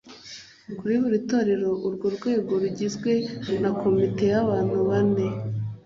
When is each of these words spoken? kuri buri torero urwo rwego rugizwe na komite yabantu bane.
kuri 0.77 0.95
buri 1.03 1.17
torero 1.29 1.69
urwo 1.87 2.07
rwego 2.15 2.51
rugizwe 2.63 3.11
na 3.61 3.69
komite 3.79 4.25
yabantu 4.33 4.77
bane. 4.89 5.25